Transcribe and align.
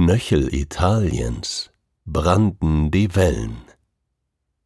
Knöchel 0.00 0.54
Italiens 0.54 1.72
brannten 2.06 2.92
die 2.92 3.16
Wellen, 3.16 3.56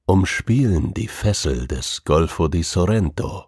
umspielen 0.04 0.92
die 0.92 1.08
Fessel 1.08 1.66
des 1.66 2.04
Golfo 2.04 2.48
di 2.48 2.62
Sorrento, 2.62 3.46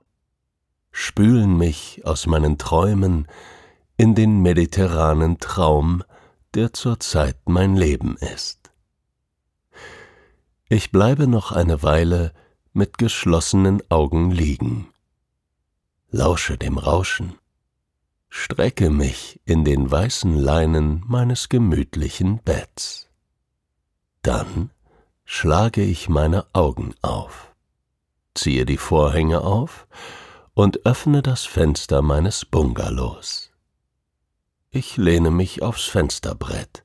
spülen 0.93 1.59
mich 1.59 2.01
aus 2.07 2.27
meinen 2.27 2.57
Träumen 2.57 3.29
in 3.99 4.15
den 4.15 4.41
mediterranen 4.41 5.41
Traum, 5.41 6.03
der 6.55 6.73
zurzeit 6.73 7.37
mein 7.51 7.77
Leben 7.77 8.17
ist. 8.17 8.73
Ich 10.71 10.91
bleibe 10.91 11.27
noch 11.27 11.53
eine 11.53 11.83
Weile 11.83 12.33
mit 12.73 12.97
geschlossenen 12.97 13.83
Augen 13.91 14.31
liegen, 14.31 14.89
lausche 16.11 16.57
dem 16.57 16.79
Rauschen, 16.79 17.35
strecke 18.37 18.91
mich 18.91 19.41
in 19.45 19.65
den 19.65 19.89
weißen 19.89 20.35
Leinen 20.35 21.05
meines 21.07 21.49
gemütlichen 21.49 22.41
Betts. 22.41 23.09
Dann 24.23 24.71
schlage 25.25 25.83
ich 25.83 26.09
meine 26.09 26.45
Augen 26.53 26.97
auf, 27.01 27.55
ziehe 28.35 28.67
die 28.67 28.77
Vorhänge 28.77 29.43
auf 29.43 29.87
und 30.53 30.85
öffne 30.85 31.23
das 31.23 31.45
Fenster 31.45 32.03
meines 32.03 32.45
Bungalows. 32.45 33.53
Ich 34.71 34.97
lehne 34.97 35.31
mich 35.31 35.63
aufs 35.63 35.85
Fensterbrett 35.85 36.85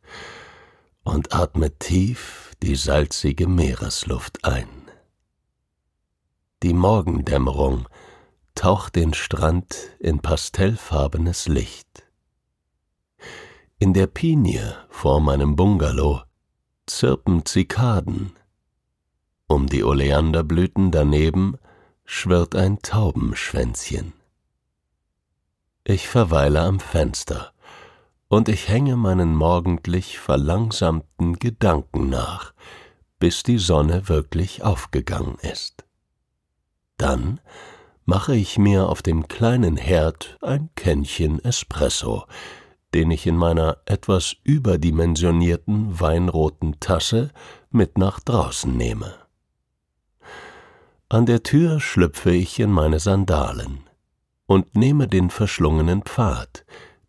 und 1.04 1.34
atme 1.34 1.76
tief 1.80 2.56
die 2.62 2.76
salzige 2.76 3.48
Meeresluft 3.48 4.46
ein. 4.46 4.70
Die 6.62 6.76
Morgendämmerung 6.76 7.88
taucht 8.60 8.98
den 8.98 9.14
Strand 9.14 9.74
in 10.00 10.20
pastellfarbenes 10.20 11.48
Licht. 11.48 12.04
In 13.78 13.94
der 13.94 14.06
Pinie 14.06 14.76
vor 14.90 15.22
meinem 15.22 15.56
Bungalow 15.56 16.24
zirpen 16.86 17.46
Zikaden. 17.46 18.34
Um 19.48 19.68
die 19.68 19.86
Oleanderblüten 19.86 20.92
daneben 20.92 21.58
schwirrt 22.04 22.54
ein 22.54 22.80
Taubenschwänzchen. 22.82 24.12
Ich 25.86 26.10
verweile 26.10 26.60
am 26.60 26.82
Fenster 26.82 27.54
und 28.28 28.50
ich 28.50 28.68
hänge 28.68 28.98
meinen 28.98 29.38
morgendlich 29.38 30.20
verlangsamten 30.20 31.40
Gedanken 31.40 32.10
nach, 32.10 32.54
bis 33.20 33.42
die 33.42 33.58
Sonne 33.58 34.10
wirklich 34.10 34.64
aufgegangen 34.64 35.38
ist. 35.44 35.86
Dann 36.98 37.40
mache 38.10 38.36
ich 38.36 38.58
mir 38.58 38.90
auf 38.90 39.04
dem 39.04 39.28
kleinen 39.28 39.78
Herd 39.78 40.40
ein 40.42 40.72
Kännchen 40.76 41.38
Espresso, 41.46 42.24
den 42.96 43.12
ich 43.12 43.28
in 43.28 43.38
meiner 43.38 43.78
etwas 43.86 44.36
überdimensionierten 44.44 46.00
weinroten 46.00 46.80
Tasse 46.80 47.30
mit 47.70 48.00
nach 48.00 48.20
draußen 48.20 48.76
nehme. 48.76 49.14
An 51.08 51.28
der 51.28 51.44
Tür 51.44 51.80
schlüpfe 51.80 52.32
ich 52.32 52.60
in 52.60 52.72
meine 52.72 53.00
Sandalen 53.00 53.82
und 54.48 54.76
nehme 54.76 55.08
den 55.08 55.30
verschlungenen 55.30 56.02
Pfad, 56.02 56.66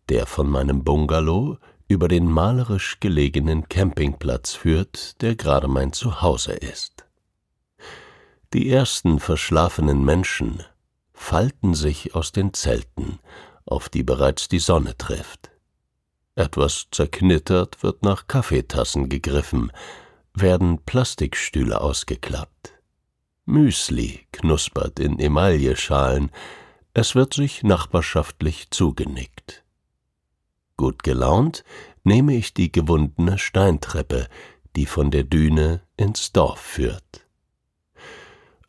der 0.09 0.27
von 0.27 0.47
meinem 0.47 0.83
Bungalow 0.83 1.57
über 1.87 2.09
den 2.09 2.29
malerisch 2.29 2.99
gelegenen 2.99 3.67
Campingplatz 3.67 4.53
führt, 4.53 5.19
der 5.23 5.35
gerade 5.35 5.67
mein 5.67 5.93
Zuhause 5.93 6.53
ist. 6.53 7.07
Die 8.53 8.69
ersten 8.69 9.19
verschlafenen 9.19 10.05
Menschen 10.05 10.63
falten 11.21 11.75
sich 11.75 12.15
aus 12.15 12.31
den 12.31 12.51
Zelten, 12.53 13.19
auf 13.65 13.89
die 13.89 14.03
bereits 14.03 14.49
die 14.49 14.59
Sonne 14.59 14.97
trifft. 14.97 15.51
Etwas 16.35 16.87
zerknittert 16.91 17.83
wird 17.83 18.03
nach 18.03 18.25
Kaffeetassen 18.27 19.07
gegriffen, 19.07 19.71
werden 20.33 20.83
Plastikstühle 20.83 21.79
ausgeklappt. 21.79 22.73
Müsli 23.45 24.25
knuspert 24.31 24.99
in 24.99 25.19
Emailleschalen, 25.19 26.31
es 26.93 27.13
wird 27.13 27.35
sich 27.35 27.63
nachbarschaftlich 27.63 28.71
zugenickt. 28.71 29.63
Gut 30.75 31.03
gelaunt 31.03 31.63
nehme 32.03 32.33
ich 32.33 32.55
die 32.55 32.71
gewundene 32.71 33.37
Steintreppe, 33.37 34.27
die 34.75 34.87
von 34.87 35.11
der 35.11 35.23
Düne 35.23 35.81
ins 35.97 36.33
Dorf 36.33 36.59
führt. 36.59 37.27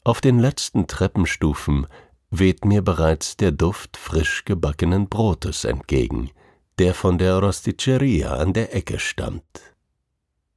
Auf 0.05 0.21
den 0.21 0.39
letzten 0.39 0.87
Treppenstufen 0.87 1.87
weht 2.33 2.65
mir 2.65 2.83
bereits 2.83 3.37
der 3.37 3.53
Duft 3.53 3.99
frisch 3.99 4.45
gebackenen 4.47 5.09
Brotes 5.09 5.65
entgegen, 5.65 6.31
der 6.79 6.95
von 6.95 7.19
der 7.19 7.39
Rosticceria 7.39 8.33
an 8.35 8.55
der 8.55 8.75
Ecke 8.75 8.99
stammt. 8.99 9.61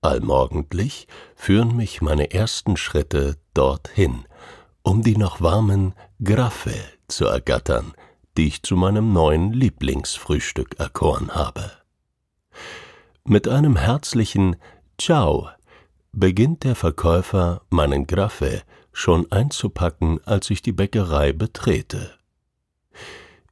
Allmorgendlich 0.01 1.07
führen 1.35 1.75
mich 1.75 2.01
meine 2.01 2.31
ersten 2.31 2.77
Schritte 2.77 3.35
dorthin, 3.53 4.25
um 4.83 5.01
die 5.03 5.17
noch 5.17 5.41
warmen 5.41 5.93
Graffe 6.23 6.75
zu 7.09 7.25
ergattern, 7.25 7.93
die 8.37 8.47
ich 8.47 8.63
zu 8.63 8.77
meinem 8.77 9.11
neuen 9.11 9.51
Lieblingsfrühstück 9.51 10.79
erkoren 10.79 11.35
habe. 11.35 11.71
Mit 13.25 13.49
einem 13.49 13.75
herzlichen 13.75 14.55
Ciao 14.97 15.49
beginnt 16.13 16.63
der 16.63 16.75
Verkäufer 16.75 17.63
meinen 17.69 18.07
Graffe 18.07 18.61
schon 18.95 19.29
einzupacken, 19.29 20.23
als 20.23 20.49
ich 20.49 20.61
die 20.61 20.71
Bäckerei 20.71 21.33
betrete. 21.33 22.13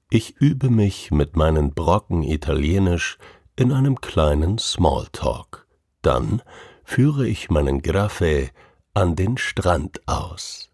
Ich 0.10 0.38
übe 0.38 0.70
mich 0.70 1.12
mit 1.12 1.36
meinen 1.36 1.74
Brocken 1.74 2.24
Italienisch 2.24 3.18
in 3.58 3.74
einem 3.74 4.00
kleinen 4.00 4.58
Smalltalk. 4.58 5.68
Dann 6.02 6.42
führe 6.86 7.28
ich 7.28 7.50
meinen 7.50 7.82
Graffe 7.82 8.52
an 8.94 9.18
den 9.18 9.38
Strand 9.38 10.08
aus. 10.08 10.70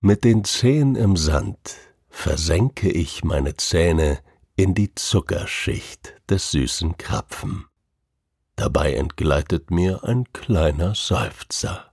Mit 0.00 0.22
den 0.22 0.44
Zehen 0.44 0.94
im 0.94 1.16
Sand 1.16 1.76
versenke 2.10 2.90
ich 2.90 3.24
meine 3.24 3.56
Zähne 3.56 4.18
in 4.56 4.74
die 4.74 4.94
Zuckerschicht 4.94 6.14
des 6.28 6.50
süßen 6.50 6.98
Krapfen. 6.98 7.64
Dabei 8.56 8.92
entgleitet 8.92 9.70
mir 9.70 10.04
ein 10.04 10.30
kleiner 10.34 10.94
Seufzer. 10.94 11.92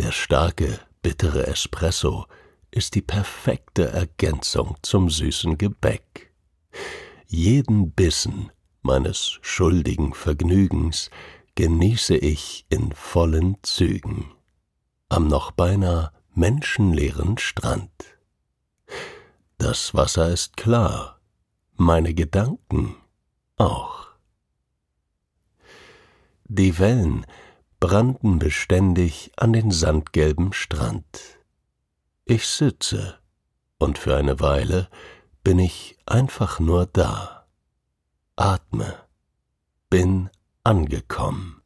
Der 0.00 0.12
starke, 0.12 0.80
bittere 1.02 1.46
Espresso 1.46 2.24
ist 2.70 2.94
die 2.94 3.02
perfekte 3.02 3.88
Ergänzung 3.90 4.78
zum 4.80 5.10
süßen 5.10 5.58
Gebäck. 5.58 6.32
Jeden 7.26 7.92
Bissen 7.92 8.50
meines 8.80 9.38
schuldigen 9.42 10.14
Vergnügens 10.14 11.10
genieße 11.54 12.16
ich 12.16 12.64
in 12.70 12.92
vollen 12.92 13.58
Zügen 13.62 14.32
am 15.10 15.28
noch 15.28 15.50
beinahe 15.50 16.12
menschenleeren 16.32 17.36
Strand. 17.36 17.92
Das 19.58 19.92
Wasser 19.92 20.30
ist 20.30 20.56
klar, 20.56 21.20
meine 21.76 22.14
Gedanken 22.14 22.96
auch. 23.58 24.06
Die 26.44 26.78
Wellen 26.78 27.26
brannten 27.80 28.38
beständig 28.38 29.32
an 29.36 29.54
den 29.54 29.70
sandgelben 29.70 30.52
Strand. 30.52 31.38
Ich 32.26 32.46
sitze, 32.46 33.18
und 33.78 33.98
für 33.98 34.16
eine 34.16 34.38
Weile 34.38 34.88
bin 35.42 35.58
ich 35.58 35.98
einfach 36.04 36.60
nur 36.60 36.86
da, 36.86 37.46
atme, 38.36 38.94
bin 39.88 40.28
angekommen. 40.62 41.62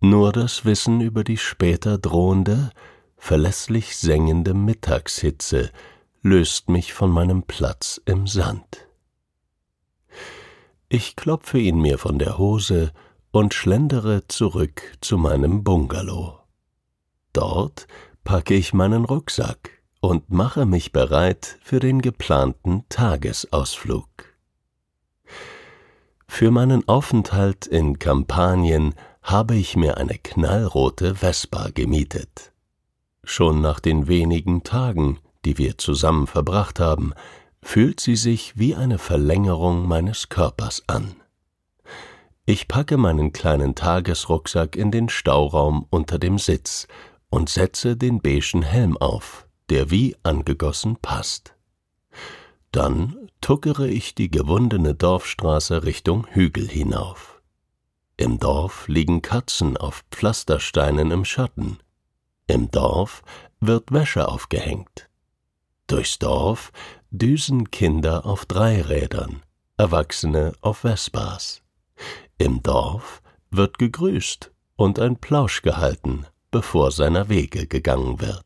Nur 0.00 0.32
das 0.32 0.64
Wissen 0.64 1.00
über 1.00 1.24
die 1.24 1.38
später 1.38 1.98
drohende, 1.98 2.70
verlässlich 3.16 3.96
sengende 3.96 4.54
Mittagshitze 4.54 5.72
löst 6.22 6.68
mich 6.68 6.92
von 6.92 7.10
meinem 7.10 7.42
Platz 7.42 8.00
im 8.04 8.26
Sand. 8.28 8.86
Ich 10.88 11.16
klopfe 11.16 11.58
ihn 11.58 11.80
mir 11.80 11.98
von 11.98 12.18
der 12.20 12.38
Hose 12.38 12.92
und 13.34 13.52
schlendere 13.52 14.28
zurück 14.28 14.96
zu 15.00 15.18
meinem 15.18 15.64
Bungalow. 15.64 16.38
Dort 17.32 17.88
packe 18.22 18.54
ich 18.54 18.72
meinen 18.72 19.04
Rucksack 19.04 19.70
und 20.00 20.30
mache 20.30 20.66
mich 20.66 20.92
bereit 20.92 21.58
für 21.60 21.80
den 21.80 22.00
geplanten 22.00 22.84
Tagesausflug. 22.88 24.06
Für 26.28 26.52
meinen 26.52 26.86
Aufenthalt 26.86 27.66
in 27.66 27.98
Kampanien 27.98 28.94
habe 29.20 29.56
ich 29.56 29.74
mir 29.74 29.96
eine 29.96 30.16
knallrote 30.16 31.16
Vespa 31.16 31.70
gemietet. 31.74 32.52
Schon 33.24 33.60
nach 33.60 33.80
den 33.80 34.06
wenigen 34.06 34.62
Tagen, 34.62 35.18
die 35.44 35.58
wir 35.58 35.76
zusammen 35.76 36.28
verbracht 36.28 36.78
haben, 36.78 37.12
fühlt 37.60 37.98
sie 37.98 38.14
sich 38.14 38.56
wie 38.56 38.76
eine 38.76 38.98
Verlängerung 38.98 39.88
meines 39.88 40.28
Körpers 40.28 40.84
an. 40.86 41.16
Ich 42.46 42.68
packe 42.68 42.98
meinen 42.98 43.32
kleinen 43.32 43.74
Tagesrucksack 43.74 44.76
in 44.76 44.90
den 44.90 45.08
Stauraum 45.08 45.86
unter 45.88 46.18
dem 46.18 46.38
Sitz 46.38 46.86
und 47.30 47.48
setze 47.48 47.96
den 47.96 48.20
beigen 48.20 48.62
Helm 48.62 48.98
auf, 48.98 49.48
der 49.70 49.90
wie 49.90 50.14
angegossen 50.22 50.96
passt. 50.96 51.54
Dann 52.70 53.30
tuckere 53.40 53.88
ich 53.88 54.14
die 54.14 54.30
gewundene 54.30 54.94
Dorfstraße 54.94 55.84
Richtung 55.84 56.26
Hügel 56.26 56.68
hinauf. 56.68 57.40
Im 58.18 58.38
Dorf 58.38 58.88
liegen 58.88 59.22
Katzen 59.22 59.78
auf 59.78 60.04
Pflastersteinen 60.10 61.10
im 61.12 61.24
Schatten. 61.24 61.78
Im 62.46 62.70
Dorf 62.70 63.22
wird 63.58 63.90
Wäsche 63.90 64.28
aufgehängt. 64.28 65.08
Durchs 65.86 66.18
Dorf 66.18 66.72
düsen 67.10 67.70
Kinder 67.70 68.26
auf 68.26 68.44
Dreirädern, 68.44 69.42
Erwachsene 69.78 70.52
auf 70.60 70.78
Vespas. 70.78 71.63
Im 72.38 72.62
Dorf 72.62 73.22
wird 73.50 73.78
gegrüßt 73.78 74.52
und 74.76 74.98
ein 74.98 75.16
Plausch 75.16 75.62
gehalten, 75.62 76.26
bevor 76.50 76.90
seiner 76.90 77.28
Wege 77.28 77.66
gegangen 77.66 78.20
wird. 78.20 78.44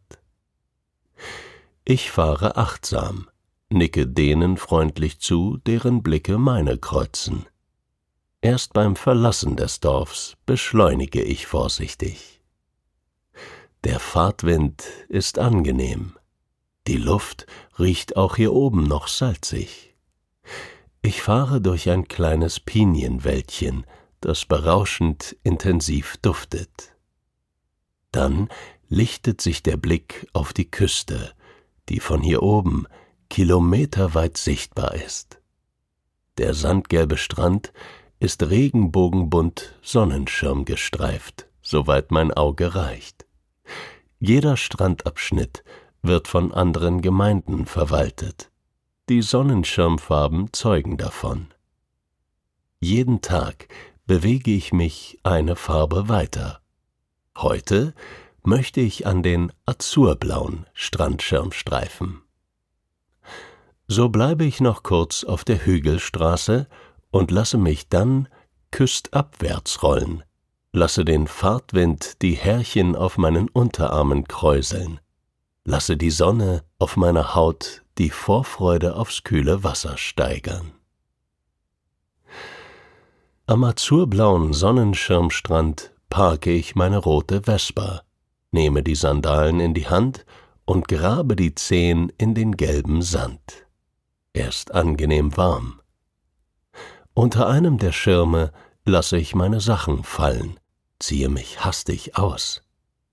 Ich 1.84 2.10
fahre 2.10 2.56
achtsam, 2.56 3.28
nicke 3.70 4.06
denen 4.06 4.58
freundlich 4.58 5.20
zu, 5.20 5.56
deren 5.66 6.02
Blicke 6.02 6.36
meine 6.36 6.76
kreuzen. 6.76 7.46
Erst 8.42 8.74
beim 8.74 8.94
Verlassen 8.94 9.56
des 9.56 9.80
Dorfs 9.80 10.36
beschleunige 10.44 11.22
ich 11.22 11.46
vorsichtig. 11.46 12.42
Der 13.84 14.00
Fahrtwind 14.00 14.84
ist 15.08 15.38
angenehm. 15.38 16.16
Die 16.86 16.96
Luft 16.96 17.46
riecht 17.78 18.16
auch 18.16 18.36
hier 18.36 18.52
oben 18.52 18.84
noch 18.84 19.08
salzig. 19.08 19.94
Ich 21.02 21.22
fahre 21.22 21.60
durch 21.60 21.88
ein 21.90 22.08
kleines 22.08 22.58
Pinienwäldchen, 22.58 23.86
das 24.20 24.44
berauschend 24.44 25.36
intensiv 25.44 26.16
duftet. 26.18 26.96
Dann 28.10 28.48
lichtet 28.88 29.40
sich 29.40 29.62
der 29.62 29.76
Blick 29.76 30.26
auf 30.32 30.52
die 30.52 30.70
Küste, 30.70 31.32
die 31.88 32.00
von 32.00 32.20
hier 32.20 32.42
oben 32.42 32.86
kilometerweit 33.30 34.36
sichtbar 34.36 34.94
ist. 34.94 35.40
Der 36.38 36.54
sandgelbe 36.54 37.16
Strand 37.16 37.72
ist 38.18 38.42
regenbogenbunt 38.42 39.76
Sonnenschirm 39.82 40.64
gestreift, 40.64 41.46
soweit 41.62 42.10
mein 42.10 42.32
Auge 42.32 42.74
reicht. 42.74 43.26
Jeder 44.18 44.56
Strandabschnitt 44.56 45.62
wird 46.02 46.26
von 46.26 46.52
anderen 46.52 47.02
Gemeinden 47.02 47.66
verwaltet. 47.66 48.50
Die 49.08 49.22
Sonnenschirmfarben 49.22 50.52
zeugen 50.52 50.98
davon. 50.98 51.46
Jeden 52.78 53.22
Tag 53.22 53.68
bewege 54.06 54.50
ich 54.50 54.74
mich 54.74 55.18
eine 55.22 55.56
Farbe 55.56 56.10
weiter. 56.10 56.60
Heute 57.34 57.94
möchte 58.42 58.82
ich 58.82 59.06
an 59.06 59.22
den 59.22 59.50
azurblauen 59.64 60.66
Strandschirm 60.74 61.52
streifen. 61.52 62.20
So 63.86 64.10
bleibe 64.10 64.44
ich 64.44 64.60
noch 64.60 64.82
kurz 64.82 65.24
auf 65.24 65.42
der 65.42 65.64
Hügelstraße 65.64 66.68
und 67.10 67.30
lasse 67.30 67.56
mich 67.56 67.88
dann 67.88 68.28
küstabwärts 68.72 69.82
rollen, 69.82 70.22
lasse 70.72 71.06
den 71.06 71.28
Fahrtwind 71.28 72.20
die 72.20 72.34
Härchen 72.34 72.94
auf 72.94 73.16
meinen 73.16 73.48
Unterarmen 73.48 74.28
kräuseln, 74.28 75.00
lasse 75.68 75.98
die 75.98 76.10
Sonne 76.10 76.64
auf 76.78 76.96
meiner 76.96 77.34
Haut 77.34 77.82
die 77.98 78.08
Vorfreude 78.08 78.96
aufs 78.96 79.22
kühle 79.22 79.64
Wasser 79.64 79.98
steigern. 79.98 80.72
Am 83.46 83.64
azurblauen 83.64 84.54
Sonnenschirmstrand 84.54 85.92
parke 86.08 86.52
ich 86.52 86.74
meine 86.74 86.96
rote 86.96 87.42
Vespa, 87.42 88.00
nehme 88.50 88.82
die 88.82 88.94
Sandalen 88.94 89.60
in 89.60 89.74
die 89.74 89.88
Hand 89.88 90.24
und 90.64 90.88
grabe 90.88 91.36
die 91.36 91.54
Zehen 91.54 92.10
in 92.16 92.34
den 92.34 92.56
gelben 92.56 93.02
Sand. 93.02 93.66
Er 94.32 94.48
ist 94.48 94.72
angenehm 94.72 95.36
warm. 95.36 95.80
Unter 97.12 97.46
einem 97.46 97.76
der 97.76 97.92
Schirme 97.92 98.52
lasse 98.86 99.18
ich 99.18 99.34
meine 99.34 99.60
Sachen 99.60 100.02
fallen, 100.02 100.58
ziehe 100.98 101.28
mich 101.28 101.62
hastig 101.62 102.16
aus, 102.16 102.62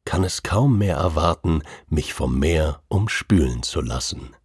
kann 0.05 0.24
es 0.24 0.43
kaum 0.43 0.77
mehr 0.77 0.97
erwarten, 0.97 1.63
mich 1.89 2.13
vom 2.13 2.39
Meer 2.39 2.81
umspülen 2.88 3.63
zu 3.63 3.81
lassen. 3.81 4.35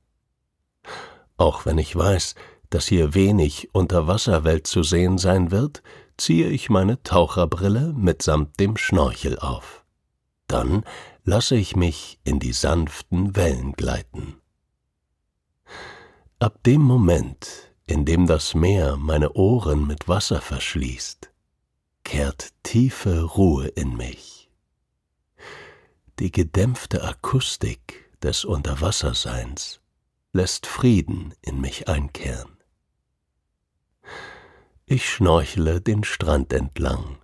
Auch 1.36 1.64
wenn 1.66 1.78
ich 1.78 1.94
weiß, 1.94 2.34
dass 2.70 2.86
hier 2.86 3.14
wenig 3.14 3.74
Unterwasserwelt 3.74 4.66
zu 4.66 4.82
sehen 4.82 5.18
sein 5.18 5.50
wird, 5.50 5.82
ziehe 6.16 6.48
ich 6.48 6.70
meine 6.70 7.02
Taucherbrille 7.02 7.92
mitsamt 7.96 8.58
dem 8.60 8.76
Schnorchel 8.76 9.38
auf. 9.38 9.84
Dann 10.46 10.84
lasse 11.24 11.56
ich 11.56 11.76
mich 11.76 12.18
in 12.24 12.38
die 12.40 12.52
sanften 12.52 13.36
Wellen 13.36 13.72
gleiten. 13.72 14.40
Ab 16.38 16.62
dem 16.64 16.80
Moment, 16.80 17.72
in 17.86 18.04
dem 18.04 18.26
das 18.26 18.54
Meer 18.54 18.96
meine 18.96 19.32
Ohren 19.32 19.86
mit 19.86 20.08
Wasser 20.08 20.40
verschließt, 20.40 21.30
kehrt 22.04 22.50
tiefe 22.62 23.22
Ruhe 23.22 23.66
in 23.68 23.96
mich. 23.96 24.39
Die 26.20 26.30
gedämpfte 26.30 27.02
Akustik 27.02 28.14
des 28.22 28.44
Unterwasserseins 28.44 29.80
lässt 30.34 30.66
Frieden 30.66 31.32
in 31.40 31.62
mich 31.62 31.88
einkehren. 31.88 32.58
Ich 34.84 35.08
schnorchle 35.08 35.80
den 35.80 36.04
Strand 36.04 36.52
entlang, 36.52 37.16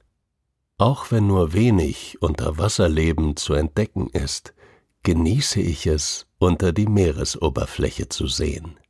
auch 0.78 1.10
wenn 1.10 1.26
nur 1.26 1.52
wenig 1.52 2.22
unter 2.22 2.56
Wasserleben 2.56 3.36
zu 3.36 3.52
entdecken 3.52 4.08
ist, 4.08 4.54
genieße 5.02 5.60
ich 5.60 5.86
es, 5.86 6.26
unter 6.38 6.72
die 6.72 6.86
Meeresoberfläche 6.86 8.08
zu 8.08 8.28
sehen. 8.28 8.80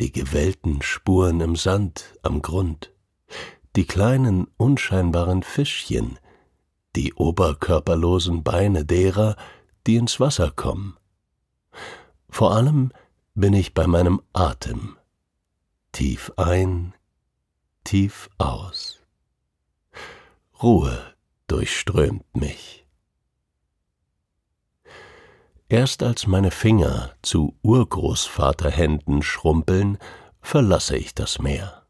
Die 0.00 0.10
gewellten 0.10 0.82
Spuren 0.82 1.40
im 1.40 1.54
Sand 1.54 2.18
am 2.22 2.42
Grund, 2.42 2.92
die 3.76 3.86
kleinen 3.86 4.48
unscheinbaren 4.56 5.44
Fischchen, 5.44 6.18
die 6.96 7.14
oberkörperlosen 7.14 8.42
Beine 8.42 8.84
derer, 8.84 9.36
die 9.86 9.96
ins 9.96 10.20
Wasser 10.20 10.50
kommen. 10.50 10.96
Vor 12.28 12.54
allem 12.54 12.92
bin 13.34 13.54
ich 13.54 13.74
bei 13.74 13.86
meinem 13.86 14.22
Atem. 14.32 14.96
Tief 15.92 16.32
ein, 16.36 16.94
tief 17.84 18.30
aus. 18.38 19.00
Ruhe 20.62 21.14
durchströmt 21.46 22.24
mich. 22.36 22.86
Erst 25.68 26.02
als 26.02 26.26
meine 26.26 26.50
Finger 26.50 27.14
zu 27.22 27.56
Urgroßvaterhänden 27.62 29.22
schrumpeln, 29.22 29.98
verlasse 30.42 30.96
ich 30.96 31.14
das 31.14 31.38
Meer. 31.38 31.86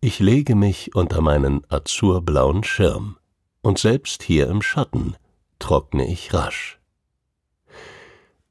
Ich 0.00 0.18
lege 0.18 0.56
mich 0.56 0.94
unter 0.96 1.20
meinen 1.20 1.64
azurblauen 1.70 2.64
Schirm, 2.64 3.18
und 3.62 3.78
selbst 3.78 4.22
hier 4.22 4.48
im 4.48 4.60
Schatten 4.60 5.16
trockne 5.58 6.06
ich 6.06 6.34
rasch. 6.34 6.78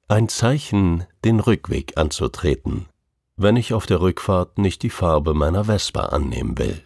Ein 0.07 0.27
Zeichen, 0.27 1.05
den 1.23 1.39
Rückweg 1.39 1.97
anzutreten, 1.97 2.87
wenn 3.37 3.55
ich 3.55 3.73
auf 3.73 3.85
der 3.85 4.01
Rückfahrt 4.01 4.57
nicht 4.57 4.83
die 4.83 4.89
Farbe 4.89 5.33
meiner 5.33 5.65
Vespa 5.65 6.05
annehmen 6.07 6.57
will. 6.57 6.81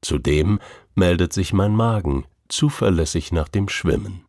Zudem 0.00 0.58
meldet 0.94 1.32
sich 1.32 1.52
mein 1.52 1.74
Magen 1.76 2.24
zuverlässig 2.48 3.32
nach 3.32 3.48
dem 3.48 3.68
Schwimmen. 3.68 4.24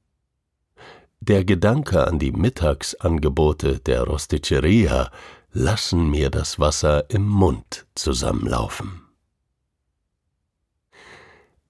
Der 1.20 1.46
Gedanke 1.46 2.06
an 2.06 2.20
die 2.20 2.32
Mittagsangebote 2.32 3.80
der 3.80 4.04
Rosticceria 4.04 5.10
lassen 5.52 6.10
mir 6.10 6.30
das 6.30 6.60
Wasser 6.60 7.10
im 7.10 7.28
Mund 7.28 7.86
zusammenlaufen. 7.96 9.03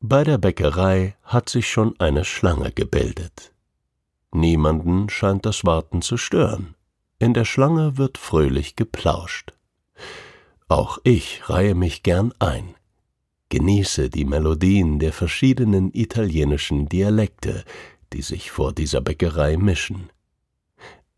Bei 0.05 0.25
der 0.25 0.37
Bäckerei 0.37 1.15
hat 1.23 1.47
sich 1.47 1.69
schon 1.71 1.97
eine 1.97 2.25
Schlange 2.25 2.73
gebildet. 2.73 3.53
Niemanden 4.33 5.07
scheint 5.07 5.45
das 5.45 5.63
Warten 5.63 6.01
zu 6.01 6.17
stören. 6.17 6.75
In 7.19 7.33
der 7.33 7.45
Schlange 7.45 7.97
wird 7.97 8.17
fröhlich 8.17 8.75
geplauscht. 8.75 9.53
Auch 10.67 10.97
ich 11.05 11.49
reihe 11.49 11.73
mich 11.73 12.03
gern 12.03 12.33
ein, 12.39 12.75
genieße 13.47 14.09
die 14.09 14.25
Melodien 14.25 14.99
der 14.99 15.13
verschiedenen 15.13 15.89
italienischen 15.93 16.89
Dialekte, 16.89 17.63
die 18.11 18.23
sich 18.23 18.51
vor 18.51 18.73
dieser 18.73 18.99
Bäckerei 18.99 19.55
mischen. 19.55 20.09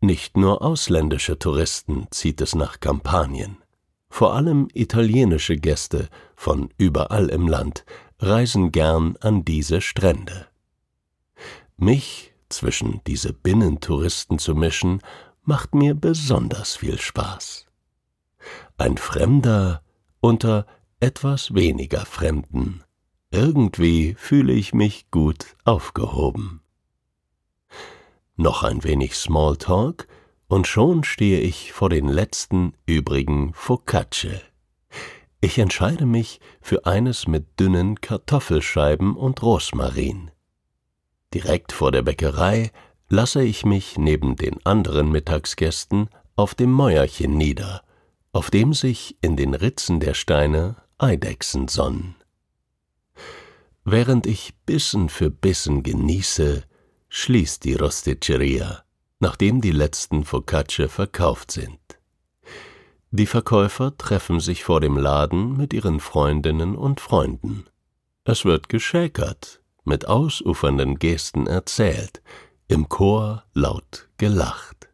Nicht 0.00 0.36
nur 0.36 0.62
ausländische 0.62 1.40
Touristen 1.40 2.06
zieht 2.12 2.40
es 2.40 2.54
nach 2.54 2.78
Kampanien. 2.78 3.56
Vor 4.08 4.34
allem 4.34 4.68
italienische 4.72 5.56
Gäste 5.56 6.08
von 6.36 6.70
überall 6.78 7.28
im 7.30 7.48
Land 7.48 7.84
reisen 8.18 8.72
gern 8.72 9.16
an 9.20 9.44
diese 9.44 9.80
Strände. 9.80 10.46
Mich 11.76 12.32
zwischen 12.48 13.00
diese 13.06 13.32
Binnentouristen 13.32 14.38
zu 14.38 14.54
mischen, 14.54 15.00
macht 15.42 15.74
mir 15.74 15.94
besonders 15.94 16.76
viel 16.76 16.98
Spaß. 16.98 17.66
Ein 18.78 18.96
Fremder 18.96 19.82
unter 20.20 20.66
etwas 21.00 21.54
weniger 21.54 22.04
Fremden. 22.06 22.82
Irgendwie 23.30 24.14
fühle 24.18 24.52
ich 24.52 24.72
mich 24.72 25.10
gut 25.10 25.56
aufgehoben. 25.64 26.62
Noch 28.36 28.62
ein 28.62 28.84
wenig 28.84 29.16
Smalltalk 29.16 30.08
und 30.48 30.66
schon 30.66 31.04
stehe 31.04 31.40
ich 31.40 31.72
vor 31.72 31.90
den 31.90 32.08
letzten 32.08 32.74
übrigen 32.86 33.52
Focacce. 33.54 34.42
Ich 35.46 35.58
entscheide 35.58 36.06
mich 36.06 36.40
für 36.60 36.86
eines 36.86 37.28
mit 37.28 37.60
dünnen 37.60 38.00
Kartoffelscheiben 38.00 39.14
und 39.14 39.44
Rosmarin. 39.44 40.32
Direkt 41.32 41.70
vor 41.70 41.92
der 41.92 42.02
Bäckerei 42.02 42.72
lasse 43.08 43.44
ich 43.44 43.64
mich 43.64 43.96
neben 43.96 44.34
den 44.34 44.66
anderen 44.66 45.12
Mittagsgästen 45.12 46.10
auf 46.34 46.56
dem 46.56 46.72
Mäuerchen 46.72 47.38
nieder, 47.38 47.84
auf 48.32 48.50
dem 48.50 48.72
sich 48.74 49.18
in 49.20 49.36
den 49.36 49.54
Ritzen 49.54 50.00
der 50.00 50.14
Steine 50.14 50.82
Eidechsen 50.98 51.68
sonnen. 51.68 52.16
Während 53.84 54.26
ich 54.26 54.52
Bissen 54.66 55.08
für 55.08 55.30
Bissen 55.30 55.84
genieße, 55.84 56.64
schließt 57.08 57.62
die 57.62 57.74
Rosticceria, 57.74 58.82
nachdem 59.20 59.60
die 59.60 59.70
letzten 59.70 60.24
Focacce 60.24 60.88
verkauft 60.88 61.52
sind. 61.52 61.78
Die 63.10 63.26
Verkäufer 63.26 63.96
treffen 63.96 64.40
sich 64.40 64.64
vor 64.64 64.80
dem 64.80 64.96
Laden 64.96 65.56
mit 65.56 65.72
ihren 65.72 66.00
Freundinnen 66.00 66.76
und 66.76 67.00
Freunden. 67.00 67.66
Es 68.24 68.44
wird 68.44 68.68
geschäkert, 68.68 69.60
mit 69.84 70.08
ausufernden 70.08 70.98
Gesten 70.98 71.46
erzählt, 71.46 72.20
im 72.68 72.88
Chor 72.88 73.44
laut 73.54 74.08
gelacht. 74.18 74.88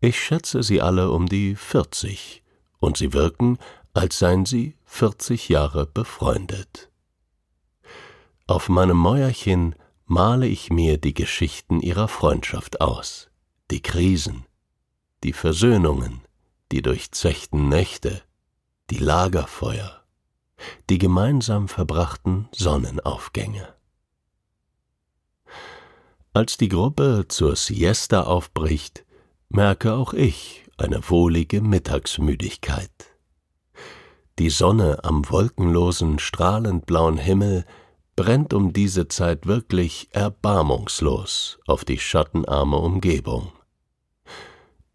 Ich 0.00 0.20
schätze 0.20 0.62
sie 0.62 0.82
alle 0.82 1.10
um 1.10 1.26
die 1.26 1.56
vierzig, 1.56 2.44
und 2.78 2.98
sie 2.98 3.12
wirken, 3.12 3.58
als 3.94 4.18
seien 4.18 4.44
sie 4.44 4.76
vierzig 4.84 5.48
Jahre 5.48 5.86
befreundet. 5.86 6.90
Auf 8.46 8.68
meinem 8.68 8.98
Mäuerchen 8.98 9.74
male 10.04 10.46
ich 10.46 10.70
mir 10.70 10.98
die 10.98 11.14
Geschichten 11.14 11.80
ihrer 11.80 12.08
Freundschaft 12.08 12.80
aus, 12.80 13.30
die 13.70 13.80
Krisen, 13.82 14.46
die 15.24 15.32
Versöhnungen, 15.32 16.20
die 16.72 16.82
durchzechten 16.82 17.68
Nächte, 17.68 18.22
die 18.90 18.98
Lagerfeuer, 18.98 20.02
die 20.90 20.98
gemeinsam 20.98 21.68
verbrachten 21.68 22.48
Sonnenaufgänge. 22.52 23.74
Als 26.32 26.56
die 26.56 26.68
Gruppe 26.68 27.24
zur 27.28 27.56
Siesta 27.56 28.22
aufbricht, 28.22 29.04
merke 29.48 29.94
auch 29.94 30.12
ich 30.12 30.64
eine 30.76 31.00
wohlige 31.08 31.60
Mittagsmüdigkeit. 31.60 32.90
Die 34.38 34.50
Sonne 34.50 35.02
am 35.02 35.28
wolkenlosen, 35.28 36.20
strahlend 36.20 36.86
blauen 36.86 37.18
Himmel 37.18 37.64
brennt 38.14 38.54
um 38.54 38.72
diese 38.72 39.08
Zeit 39.08 39.46
wirklich 39.46 40.08
erbarmungslos 40.12 41.58
auf 41.66 41.84
die 41.84 41.98
schattenarme 41.98 42.76
Umgebung. 42.76 43.52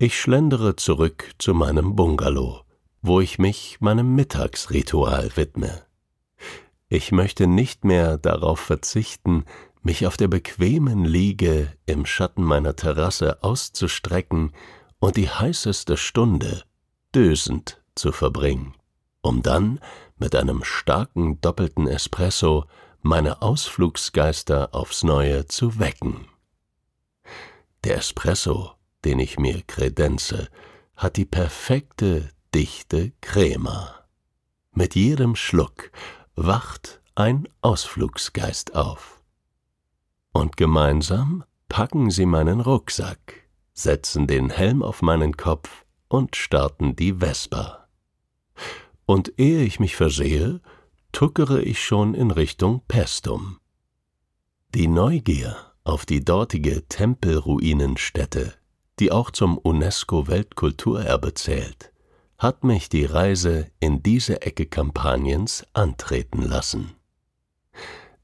Ich 0.03 0.19
schlendere 0.19 0.75
zurück 0.75 1.33
zu 1.37 1.53
meinem 1.53 1.95
Bungalow, 1.95 2.65
wo 3.01 3.21
ich 3.21 3.39
mich 3.39 3.77
meinem 3.79 4.15
Mittagsritual 4.15 5.31
widme. 5.37 5.85
Ich 6.89 7.13
möchte 7.13 7.47
nicht 7.47 7.85
mehr 7.85 8.17
darauf 8.17 8.59
verzichten, 8.59 9.45
mich 9.81 10.05
auf 10.05 10.17
der 10.17 10.27
bequemen 10.27 11.05
Liege 11.05 11.71
im 11.85 12.05
Schatten 12.05 12.43
meiner 12.43 12.75
Terrasse 12.75 13.41
auszustrecken 13.43 14.51
und 14.99 15.15
die 15.15 15.29
heißeste 15.29 15.95
Stunde 15.95 16.65
dösend 17.15 17.81
zu 17.95 18.11
verbringen, 18.11 18.73
um 19.21 19.41
dann 19.41 19.79
mit 20.17 20.35
einem 20.35 20.65
starken 20.65 21.39
doppelten 21.39 21.87
Espresso 21.87 22.65
meine 23.03 23.41
Ausflugsgeister 23.41 24.75
aufs 24.75 25.05
neue 25.05 25.45
zu 25.45 25.79
wecken. 25.79 26.27
Der 27.85 27.95
Espresso, 27.95 28.73
den 29.05 29.19
ich 29.19 29.37
mir 29.39 29.61
kredenze, 29.67 30.49
hat 30.95 31.17
die 31.17 31.25
perfekte 31.25 32.29
dichte 32.53 33.11
Crema. 33.21 34.05
Mit 34.71 34.95
jedem 34.95 35.35
Schluck 35.35 35.91
wacht 36.35 37.01
ein 37.15 37.47
Ausflugsgeist 37.61 38.75
auf. 38.75 39.21
Und 40.31 40.57
gemeinsam 40.57 41.43
packen 41.69 42.09
sie 42.09 42.25
meinen 42.25 42.59
Rucksack, 42.59 43.47
setzen 43.73 44.27
den 44.27 44.49
Helm 44.49 44.81
auf 44.81 45.01
meinen 45.01 45.37
Kopf 45.37 45.85
und 46.07 46.35
starten 46.35 46.95
die 46.95 47.13
Vespa. 47.13 47.87
Und 49.05 49.33
ehe 49.37 49.63
ich 49.63 49.79
mich 49.79 49.95
versehe, 49.95 50.61
tuckere 51.11 51.61
ich 51.61 51.83
schon 51.83 52.13
in 52.13 52.31
Richtung 52.31 52.81
Pestum. 52.87 53.59
Die 54.73 54.87
Neugier 54.87 55.55
auf 55.83 56.05
die 56.05 56.23
dortige 56.23 56.87
Tempelruinenstätte, 56.87 58.53
die 58.99 59.11
auch 59.11 59.31
zum 59.31 59.57
UNESCO-Weltkulturerbe 59.57 61.33
zählt, 61.33 61.91
hat 62.37 62.63
mich 62.63 62.89
die 62.89 63.05
Reise 63.05 63.67
in 63.79 64.03
diese 64.03 64.41
Ecke 64.41 64.65
Kampaniens 64.65 65.65
antreten 65.73 66.41
lassen. 66.41 66.91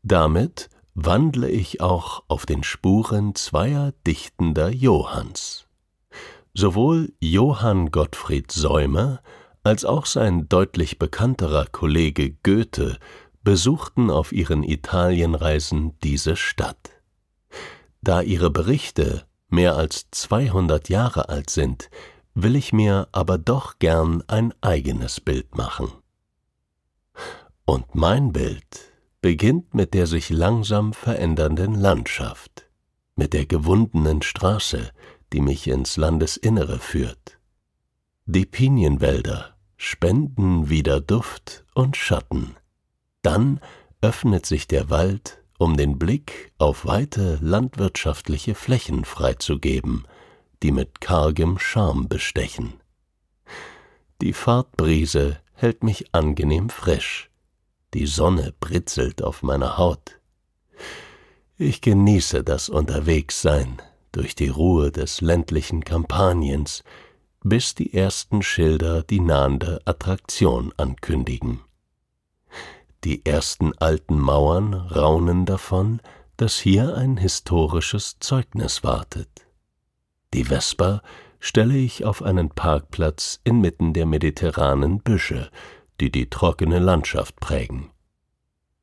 Damit 0.04 0.70
wandle 0.94 1.50
ich 1.50 1.82
auch 1.82 2.24
auf 2.28 2.46
den 2.46 2.64
Spuren 2.64 3.36
zweier 3.36 3.94
dichtender 4.06 4.70
Johanns. 4.70 5.66
Sowohl 6.54 7.14
Johann 7.20 7.92
Gottfried 7.92 8.52
Säumer 8.52 9.22
als 9.64 9.86
auch 9.86 10.06
sein 10.06 10.50
deutlich 10.50 11.00
bekannterer 11.00 11.66
Kollege 11.66 12.32
Goethe 12.44 12.98
besuchten 13.44 14.10
auf 14.10 14.32
ihren 14.32 14.64
Italienreisen 14.64 15.98
diese 16.04 16.36
Stadt. 16.36 16.92
Da 18.02 18.22
ihre 18.22 18.50
Berichte 18.50 19.26
mehr 19.50 19.76
als 19.76 20.08
200 20.12 20.90
Jahre 20.90 21.30
alt 21.30 21.50
sind, 21.50 21.90
will 22.34 22.56
ich 22.56 22.74
mir 22.74 23.08
aber 23.12 23.38
doch 23.38 23.80
gern 23.80 24.24
ein 24.28 24.54
eigenes 24.62 25.20
Bild 25.20 25.56
machen. 25.56 25.92
Und 27.66 27.96
mein 27.96 28.32
Bild 28.32 28.94
beginnt 29.22 29.74
mit 29.74 29.94
der 29.94 30.08
sich 30.08 30.30
langsam 30.30 30.94
verändernden 30.94 31.76
Landschaft, 31.76 32.70
mit 33.16 33.34
der 33.34 33.46
gewundenen 33.46 34.22
Straße, 34.22 34.92
die 35.34 35.42
mich 35.42 35.68
ins 35.68 35.98
Landesinnere 35.98 36.80
führt. 36.80 37.38
Die 38.26 38.46
Pinienwälder 38.46 39.56
spenden 39.78 40.70
wieder 40.70 41.02
Duft 41.02 41.66
und 41.74 41.98
Schatten. 41.98 42.56
Dann 43.22 43.60
öffnet 44.02 44.46
sich 44.46 44.68
der 44.68 44.90
Wald, 44.90 45.39
um 45.60 45.76
den 45.76 46.00
Blick 46.00 46.54
auf 46.58 46.86
weite 46.86 47.38
landwirtschaftliche 47.42 48.56
Flächen 48.56 49.04
freizugeben, 49.04 50.08
die 50.64 50.72
mit 50.72 51.02
kargem 51.02 51.60
Charme 51.60 52.08
bestechen. 52.08 52.76
Die 54.22 54.32
Fahrtbrise 54.34 55.40
hält 55.54 55.84
mich 55.84 56.16
angenehm 56.16 56.70
frisch. 56.70 57.30
Die 57.94 58.06
Sonne 58.06 58.54
britzelt 58.62 59.22
auf 59.22 59.44
meiner 59.44 59.78
Haut. 59.78 60.20
Ich 61.58 61.82
genieße 61.82 62.46
das 62.46 62.70
Unterwegssein 62.70 63.82
durch 64.14 64.36
die 64.36 64.48
Ruhe 64.48 64.94
des 64.94 65.20
ländlichen 65.20 65.84
Kampaniens, 65.84 66.86
bis 67.44 67.76
die 67.76 67.94
ersten 67.94 68.42
Schilder 68.44 69.04
die 69.04 69.20
nahende 69.20 69.82
Attraktion 69.84 70.74
ankündigen. 70.78 71.60
Die 73.04 73.26
ersten 73.26 73.78
alten 73.78 74.20
Mauern 74.20 74.74
raunen 74.74 75.46
davon, 75.46 76.02
dass 76.38 76.58
hier 76.58 76.96
ein 76.96 77.18
historisches 77.18 78.20
Zeugnis 78.20 78.84
wartet. 78.84 79.30
Die 80.34 80.46
Vespa 80.46 81.02
stelle 81.40 81.78
ich 81.78 82.06
auf 82.06 82.22
einen 82.22 82.50
Parkplatz 82.50 83.40
inmitten 83.44 83.94
der 83.94 84.06
mediterranen 84.06 85.00
Büsche, 85.00 85.50
die 86.00 86.12
die 86.12 86.30
trockene 86.30 86.80
Landschaft 86.80 87.40
prägen. 87.40 87.90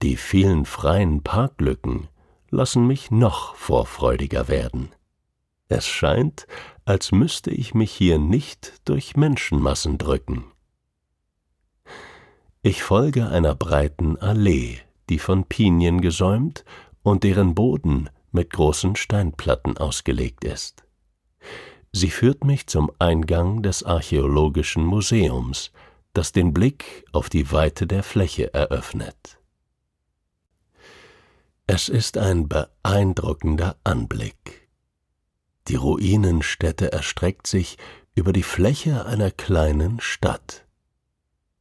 Die 0.03 0.17
vielen 0.17 0.65
freien 0.65 1.23
Parklücken 1.23 2.09
lassen 2.51 2.87
mich 2.87 3.11
noch 3.11 3.55
vorfreudiger 3.55 4.49
werden. 4.49 4.91
Es 5.69 5.87
scheint, 5.87 6.47
als 6.85 7.13
müsste 7.13 7.51
ich 7.51 7.75
mich 7.75 7.93
hier 7.93 8.19
nicht 8.19 8.81
durch 8.85 9.17
Menschenmassen 9.17 9.99
drücken. 9.99 10.45
Ich 12.63 12.83
folge 12.83 13.29
einer 13.29 13.55
breiten 13.55 14.17
Allee, 14.19 14.79
die 15.09 15.19
von 15.19 15.45
Pinien 15.45 16.01
gesäumt 16.01 16.65
und 17.03 17.23
deren 17.23 17.55
Boden 17.55 18.11
mit 18.33 18.51
großen 18.51 18.97
Steinplatten 18.97 19.79
ausgelegt 19.79 20.45
ist. 20.45 20.85
Sie 21.93 22.11
führt 22.11 22.45
mich 22.45 22.67
zum 22.67 22.91
Eingang 22.99 23.63
des 23.63 23.83
Archäologischen 23.83 24.85
Museums, 24.85 25.73
das 26.13 26.33
den 26.33 26.53
Blick 26.53 27.05
auf 27.13 27.29
die 27.29 27.53
Weite 27.53 27.87
der 27.87 28.03
Fläche 28.03 28.53
eröffnet. 28.53 29.39
Es 31.67 31.89
ist 31.89 32.19
ein 32.19 32.49
beeindruckender 32.49 33.77
Anblick. 33.83 34.69
Die 35.69 35.77
Ruinenstätte 35.77 36.93
erstreckt 36.93 37.47
sich 37.47 37.79
über 38.15 38.33
die 38.33 38.43
Fläche 38.43 39.07
einer 39.07 39.31
kleinen 39.31 39.99
Stadt. 40.01 40.66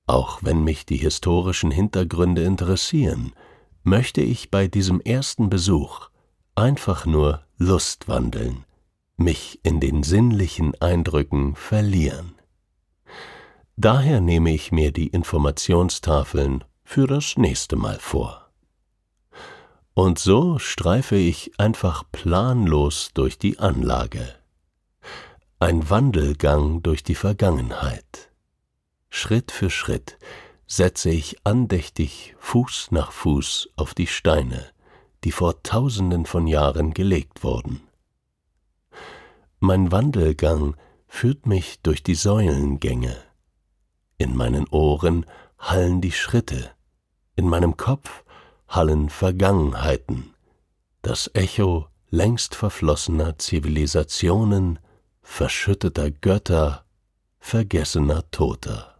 Auch 0.07 0.39
wenn 0.41 0.63
mich 0.63 0.85
die 0.85 0.97
historischen 0.97 1.71
Hintergründe 1.71 2.43
interessieren, 2.43 3.33
möchte 3.83 4.21
ich 4.21 4.51
bei 4.51 4.67
diesem 4.67 5.01
ersten 5.01 5.49
Besuch 5.49 6.09
einfach 6.55 7.05
nur 7.05 7.43
Lust 7.57 8.07
wandeln, 8.07 8.65
mich 9.17 9.59
in 9.63 9.79
den 9.79 10.03
sinnlichen 10.03 10.79
Eindrücken 10.81 11.55
verlieren. 11.55 12.35
Daher 13.77 14.21
nehme 14.21 14.53
ich 14.53 14.71
mir 14.71 14.91
die 14.91 15.07
Informationstafeln 15.07 16.63
für 16.83 17.07
das 17.07 17.35
nächste 17.37 17.75
Mal 17.75 17.99
vor. 17.99 18.49
Und 19.93 20.19
so 20.19 20.59
streife 20.59 21.15
ich 21.15 21.59
einfach 21.59 22.03
planlos 22.11 23.11
durch 23.13 23.37
die 23.37 23.59
Anlage. 23.59 24.35
Ein 25.59 25.89
Wandelgang 25.89 26.83
durch 26.83 27.03
die 27.03 27.15
Vergangenheit. 27.15 28.31
Schritt 29.17 29.53
für 29.53 29.69
Schritt 29.69 30.17
setze 30.67 31.09
ich 31.09 31.37
andächtig 31.45 32.35
Fuß 32.37 32.91
nach 32.91 33.13
Fuß 33.13 33.69
auf 33.77 33.93
die 33.93 34.07
Steine, 34.07 34.67
die 35.23 35.31
vor 35.31 35.63
tausenden 35.63 36.25
von 36.25 36.47
Jahren 36.47 36.93
gelegt 36.93 37.41
wurden. 37.41 37.81
Mein 39.61 39.89
Wandelgang 39.93 40.75
führt 41.07 41.45
mich 41.45 41.79
durch 41.81 42.03
die 42.03 42.13
Säulengänge. 42.13 43.15
In 44.17 44.35
meinen 44.35 44.67
Ohren 44.67 45.25
hallen 45.57 46.01
die 46.01 46.11
Schritte, 46.11 46.71
in 47.37 47.47
meinem 47.47 47.77
Kopf 47.77 48.25
hallen 48.67 49.09
Vergangenheiten, 49.09 50.35
das 51.01 51.31
Echo 51.33 51.87
längst 52.09 52.53
verflossener 52.53 53.39
Zivilisationen, 53.39 54.77
verschütteter 55.21 56.11
Götter, 56.11 56.85
vergessener 57.39 58.29
Toter. 58.29 58.94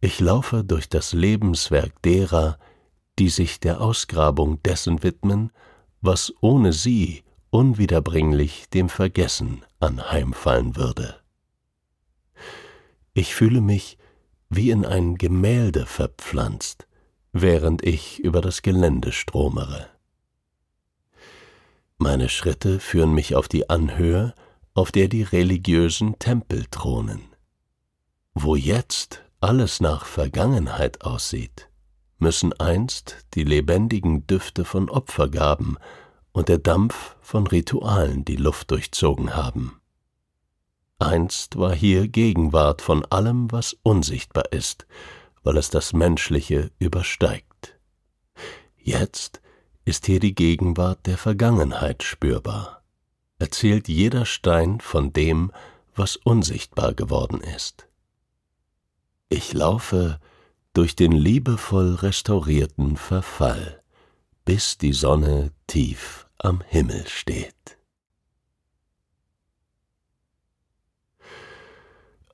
Ich 0.00 0.20
laufe 0.20 0.62
durch 0.62 0.88
das 0.88 1.12
Lebenswerk 1.12 2.00
derer, 2.02 2.58
die 3.18 3.28
sich 3.28 3.60
der 3.60 3.80
Ausgrabung 3.80 4.62
dessen 4.62 5.02
widmen, 5.02 5.50
was 6.00 6.32
ohne 6.40 6.72
sie 6.72 7.24
unwiederbringlich 7.50 8.68
dem 8.68 8.88
Vergessen 8.88 9.64
anheimfallen 9.80 10.76
würde. 10.76 11.16
Ich 13.14 13.34
fühle 13.34 13.60
mich 13.62 13.96
wie 14.50 14.70
in 14.70 14.84
ein 14.84 15.16
Gemälde 15.16 15.86
verpflanzt, 15.86 16.86
während 17.32 17.82
ich 17.84 18.18
über 18.20 18.40
das 18.40 18.62
Gelände 18.62 19.12
stromere. 19.12 19.88
Meine 21.98 22.28
Schritte 22.28 22.78
führen 22.78 23.14
mich 23.14 23.34
auf 23.34 23.48
die 23.48 23.70
Anhöhe, 23.70 24.34
auf 24.74 24.92
der 24.92 25.08
die 25.08 25.22
religiösen 25.22 26.18
Tempel 26.18 26.66
thronen. 26.70 27.22
Wo 28.34 28.54
jetzt 28.54 29.24
alles 29.40 29.80
nach 29.80 30.06
Vergangenheit 30.06 31.02
aussieht, 31.02 31.68
müssen 32.18 32.52
einst 32.54 33.26
die 33.34 33.44
lebendigen 33.44 34.26
Düfte 34.26 34.64
von 34.64 34.88
Opfergaben 34.88 35.78
und 36.32 36.48
der 36.48 36.58
Dampf 36.58 37.16
von 37.20 37.46
Ritualen 37.46 38.24
die 38.24 38.36
Luft 38.36 38.70
durchzogen 38.70 39.34
haben. 39.34 39.80
Einst 40.98 41.56
war 41.56 41.74
hier 41.74 42.08
Gegenwart 42.08 42.80
von 42.80 43.04
allem, 43.06 43.52
was 43.52 43.76
unsichtbar 43.82 44.52
ist, 44.52 44.86
weil 45.42 45.58
es 45.58 45.68
das 45.68 45.92
Menschliche 45.92 46.70
übersteigt. 46.78 47.78
Jetzt 48.76 49.42
ist 49.84 50.06
hier 50.06 50.20
die 50.20 50.34
Gegenwart 50.34 51.06
der 51.06 51.18
Vergangenheit 51.18 52.02
spürbar. 52.02 52.82
Erzählt 53.38 53.88
jeder 53.88 54.24
Stein 54.24 54.80
von 54.80 55.12
dem, 55.12 55.52
was 55.94 56.16
unsichtbar 56.16 56.94
geworden 56.94 57.40
ist. 57.42 57.86
Ich 59.28 59.52
laufe 59.52 60.20
durch 60.72 60.94
den 60.94 61.12
liebevoll 61.12 61.94
restaurierten 61.94 62.96
Verfall, 62.96 63.82
bis 64.44 64.78
die 64.78 64.92
Sonne 64.92 65.50
tief 65.66 66.28
am 66.38 66.60
Himmel 66.60 67.06
steht. 67.08 67.78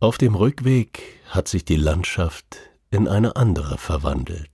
Auf 0.01 0.19
dem 0.19 0.35
Rückweg 0.35 1.21
hat 1.29 1.49
sich 1.49 1.65
die 1.65 1.77
Landschaft 1.77 2.59
in 2.91 3.09
eine 3.09 3.37
andere 3.37 3.79
verwandelt. 3.79 4.51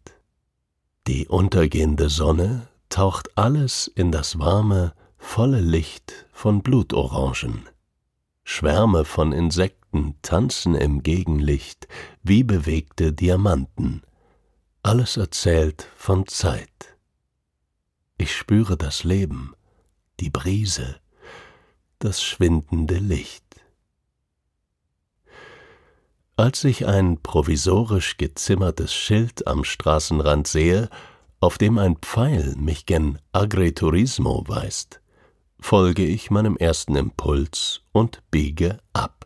Die 1.07 1.27
untergehende 1.27 2.11
Sonne 2.11 2.69
taucht 2.91 3.37
alles 3.37 3.89
in 3.89 4.13
das 4.13 4.39
warme, 4.39 4.93
volle 5.17 5.61
Licht 5.61 6.27
von 6.33 6.63
Blutorangen. 6.63 7.69
Schwärme 8.45 9.05
von 9.05 9.33
Insekten 9.33 9.78
tanzen 10.23 10.75
im 10.75 11.03
Gegenlicht 11.03 11.89
wie 12.23 12.45
bewegte 12.45 13.13
Diamanten. 13.13 14.03
Alles 14.83 15.17
erzählt 15.17 15.89
von 15.97 16.27
Zeit. 16.27 16.97
Ich 18.17 18.35
spüre 18.35 18.77
das 18.77 19.05
Leben, 19.05 19.55
die 20.21 20.31
Brise, 20.31 21.01
das 21.99 22.23
schwindende 22.23 22.99
Licht. 22.99 23.45
Als 26.37 26.63
ich 26.63 26.87
ein 26.87 27.21
provisorisch 27.21 28.17
gezimmertes 28.17 28.95
Schild 28.95 29.47
am 29.49 29.65
Straßenrand 29.65 30.47
sehe, 30.47 30.89
auf 31.41 31.59
dem 31.59 31.79
ein 31.79 31.97
Pfeil 31.97 32.55
mich 32.57 32.87
gen 32.87 33.19
Agriturismo 33.33 34.45
weist, 34.47 35.01
folge 35.61 36.05
ich 36.05 36.31
meinem 36.31 36.57
ersten 36.57 36.95
Impuls 36.95 37.83
und 37.93 38.23
biege 38.31 38.79
ab. 38.93 39.18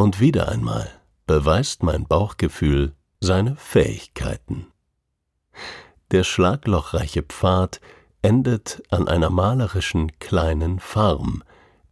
Und 0.00 0.18
wieder 0.18 0.48
einmal 0.48 0.90
beweist 1.26 1.82
mein 1.82 2.06
Bauchgefühl 2.06 2.94
seine 3.20 3.54
Fähigkeiten. 3.56 4.68
Der 6.10 6.24
schlaglochreiche 6.24 7.22
Pfad 7.22 7.82
endet 8.22 8.82
an 8.88 9.08
einer 9.08 9.28
malerischen 9.28 10.18
kleinen 10.18 10.80
Farm, 10.80 11.42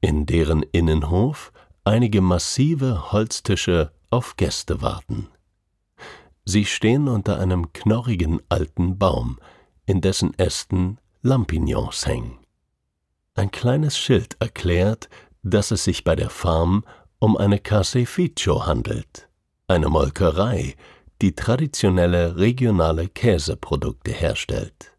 in 0.00 0.24
deren 0.24 0.62
Innenhof 0.62 1.52
einige 1.84 2.22
massive 2.22 3.12
Holztische 3.12 3.92
auf 4.08 4.36
Gäste 4.38 4.80
warten. 4.80 5.28
Sie 6.46 6.64
stehen 6.64 7.08
unter 7.08 7.38
einem 7.38 7.74
knorrigen 7.74 8.40
alten 8.48 8.96
Baum, 8.96 9.38
in 9.84 10.00
dessen 10.00 10.32
Ästen 10.38 10.98
Lampignons 11.20 12.06
hängen. 12.06 12.38
Ein 13.34 13.50
kleines 13.50 13.98
Schild 13.98 14.38
erklärt, 14.40 15.10
dass 15.42 15.72
es 15.72 15.84
sich 15.84 16.04
bei 16.04 16.16
der 16.16 16.30
Farm 16.30 16.84
um 17.18 17.37
eine 17.37 17.59
Caseificio 17.59 18.66
handelt, 18.66 19.28
eine 19.66 19.88
Molkerei, 19.88 20.74
die 21.20 21.35
traditionelle 21.35 22.37
regionale 22.37 23.09
Käseprodukte 23.09 24.12
herstellt 24.12 24.92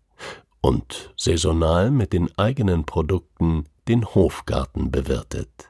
und 0.62 1.14
saisonal 1.16 1.92
mit 1.92 2.14
den 2.14 2.30
eigenen 2.38 2.86
Produkten 2.86 3.66
den 3.88 4.06
Hofgarten 4.06 4.92
bewirtet. 4.92 5.70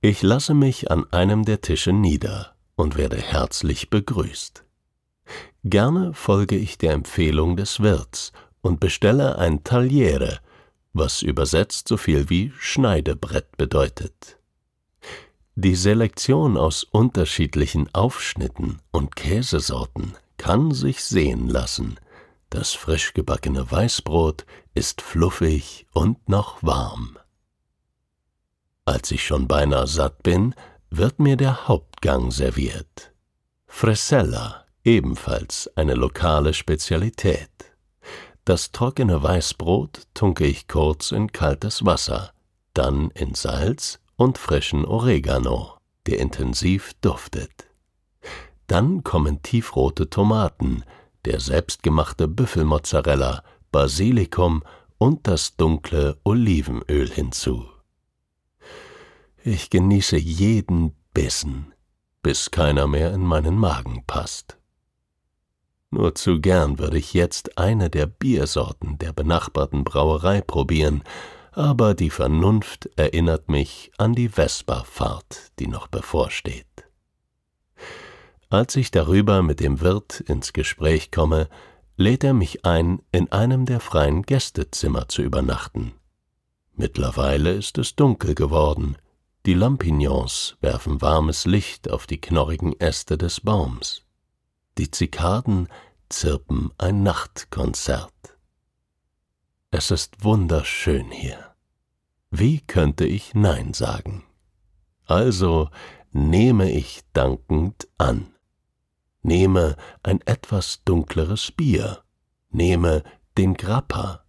Ich 0.00 0.22
lasse 0.22 0.54
mich 0.54 0.90
an 0.90 1.10
einem 1.12 1.44
der 1.44 1.62
Tische 1.62 1.92
nieder 1.92 2.54
und 2.76 2.96
werde 2.96 3.16
herzlich 3.16 3.88
begrüßt. 3.88 4.64
Gerne 5.64 6.12
folge 6.14 6.56
ich 6.56 6.78
der 6.78 6.92
Empfehlung 6.92 7.56
des 7.56 7.80
Wirts 7.80 8.32
und 8.60 8.78
bestelle 8.78 9.38
ein 9.38 9.64
Tagliere, 9.64 10.38
was 10.92 11.22
übersetzt 11.22 11.88
so 11.88 11.96
viel 11.96 12.28
wie 12.30 12.52
Schneidebrett 12.58 13.56
bedeutet. 13.56 14.35
Die 15.58 15.74
Selektion 15.74 16.58
aus 16.58 16.84
unterschiedlichen 16.84 17.88
Aufschnitten 17.94 18.82
und 18.90 19.16
Käsesorten 19.16 20.12
kann 20.36 20.72
sich 20.72 21.02
sehen 21.02 21.48
lassen. 21.48 21.98
Das 22.50 22.74
frisch 22.74 23.14
gebackene 23.14 23.70
Weißbrot 23.70 24.44
ist 24.74 25.00
fluffig 25.00 25.86
und 25.94 26.28
noch 26.28 26.62
warm. 26.62 27.16
Als 28.84 29.10
ich 29.10 29.24
schon 29.24 29.48
beinahe 29.48 29.86
satt 29.86 30.22
bin, 30.22 30.54
wird 30.90 31.20
mir 31.20 31.38
der 31.38 31.66
Hauptgang 31.66 32.30
serviert. 32.32 33.14
Fresella, 33.66 34.66
ebenfalls 34.84 35.70
eine 35.74 35.94
lokale 35.94 36.52
Spezialität. 36.52 37.48
Das 38.44 38.72
trockene 38.72 39.22
Weißbrot 39.22 40.02
tunke 40.12 40.44
ich 40.44 40.68
kurz 40.68 41.12
in 41.12 41.32
kaltes 41.32 41.86
Wasser, 41.86 42.32
dann 42.74 43.10
in 43.12 43.34
Salz 43.34 44.00
und 44.16 44.38
frischen 44.38 44.84
Oregano, 44.84 45.74
der 46.06 46.18
intensiv 46.18 46.94
duftet. 47.00 47.68
Dann 48.66 49.04
kommen 49.04 49.42
tiefrote 49.42 50.10
Tomaten, 50.10 50.82
der 51.24 51.40
selbstgemachte 51.40 52.28
Büffelmozzarella, 52.28 53.42
Basilikum 53.70 54.62
und 54.98 55.26
das 55.26 55.56
dunkle 55.56 56.16
Olivenöl 56.24 57.10
hinzu. 57.10 57.66
Ich 59.44 59.70
genieße 59.70 60.16
jeden 60.16 60.96
Bissen, 61.12 61.72
bis 62.22 62.50
keiner 62.50 62.86
mehr 62.86 63.12
in 63.12 63.22
meinen 63.22 63.56
Magen 63.56 64.02
passt. 64.06 64.58
Nur 65.90 66.14
zu 66.14 66.40
gern 66.40 66.78
würde 66.78 66.98
ich 66.98 67.14
jetzt 67.14 67.56
eine 67.56 67.88
der 67.88 68.06
Biersorten 68.06 68.98
der 68.98 69.12
benachbarten 69.12 69.84
Brauerei 69.84 70.40
probieren, 70.40 71.04
aber 71.56 71.94
die 71.94 72.10
Vernunft 72.10 72.90
erinnert 72.96 73.48
mich 73.48 73.90
an 73.96 74.14
die 74.14 74.28
Vesperfahrt, 74.28 75.52
die 75.58 75.66
noch 75.66 75.88
bevorsteht. 75.88 76.66
Als 78.50 78.76
ich 78.76 78.90
darüber 78.90 79.42
mit 79.42 79.60
dem 79.60 79.80
Wirt 79.80 80.20
ins 80.20 80.52
Gespräch 80.52 81.10
komme, 81.10 81.48
lädt 81.96 82.24
er 82.24 82.34
mich 82.34 82.66
ein, 82.66 83.00
in 83.10 83.32
einem 83.32 83.64
der 83.64 83.80
freien 83.80 84.22
Gästezimmer 84.22 85.08
zu 85.08 85.22
übernachten. 85.22 85.94
Mittlerweile 86.74 87.52
ist 87.52 87.78
es 87.78 87.96
dunkel 87.96 88.34
geworden, 88.34 88.96
die 89.46 89.54
Lampignons 89.54 90.56
werfen 90.60 91.00
warmes 91.00 91.46
Licht 91.46 91.90
auf 91.90 92.06
die 92.06 92.20
knorrigen 92.20 92.74
Äste 92.78 93.16
des 93.16 93.40
Baums. 93.40 94.02
Die 94.76 94.90
Zikaden 94.90 95.68
zirpen 96.10 96.70
ein 96.76 97.02
Nachtkonzert. 97.02 98.12
Es 99.70 99.90
ist 99.90 100.22
wunderschön 100.22 101.10
hier. 101.10 101.45
Wie 102.30 102.60
könnte 102.60 103.06
ich 103.06 103.34
Nein 103.34 103.72
sagen? 103.72 104.24
Also 105.04 105.70
nehme 106.12 106.70
ich 106.70 107.02
dankend 107.12 107.88
an. 107.98 108.34
Nehme 109.22 109.76
ein 110.02 110.20
etwas 110.22 110.82
dunkleres 110.84 111.52
Bier. 111.52 112.02
Nehme 112.50 113.02
den 113.36 113.54
Grappa. 113.54 114.24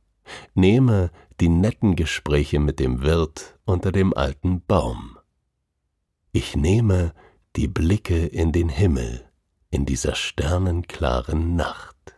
Nehme 0.54 1.12
die 1.40 1.50
netten 1.50 1.96
Gespräche 1.96 2.60
mit 2.60 2.80
dem 2.80 3.02
Wirt 3.02 3.58
unter 3.66 3.92
dem 3.92 4.14
alten 4.14 4.64
Baum. 4.66 5.18
Ich 6.32 6.56
nehme 6.56 7.14
die 7.56 7.68
Blicke 7.68 8.26
in 8.26 8.52
den 8.52 8.70
Himmel 8.70 9.28
in 9.70 9.86
dieser 9.86 10.16
sternenklaren 10.16 11.56
Nacht. 11.56 12.17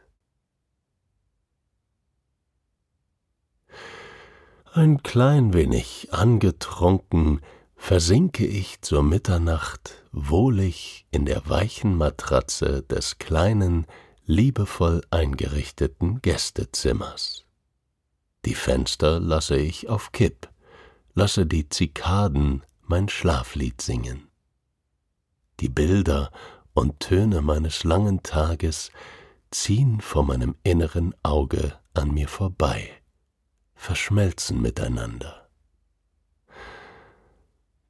Ein 4.73 5.01
klein 5.01 5.53
wenig 5.53 6.10
angetrunken 6.12 7.41
versinke 7.75 8.45
ich 8.45 8.82
zur 8.82 9.01
Mitternacht 9.01 10.03
wohlig 10.12 11.08
in 11.10 11.25
der 11.25 11.49
weichen 11.49 11.97
Matratze 11.97 12.84
des 12.84 13.17
kleinen, 13.17 13.88
liebevoll 14.25 15.01
eingerichteten 15.10 16.21
Gästezimmers. 16.21 17.45
Die 18.45 18.53
Fenster 18.53 19.19
lasse 19.19 19.58
ich 19.58 19.89
auf 19.89 20.12
Kipp, 20.12 20.47
lasse 21.15 21.47
die 21.47 21.67
Zikaden 21.67 22.62
mein 22.84 23.10
Schlaflied 23.10 23.82
singen. 23.82 24.27
Die 25.62 25.69
Bilder 25.69 26.32
und 26.75 26.99
Töne 26.99 27.41
meines 27.41 27.84
langen 27.84 28.21
Tages 28.21 28.91
ziehen 29.49 29.99
vor 29.99 30.23
meinem 30.23 30.53
inneren 30.62 31.15
Auge 31.23 31.73
an 31.95 32.12
mir 32.13 32.27
vorbei, 32.27 32.91
verschmelzen 33.79 34.61
miteinander. 34.61 35.49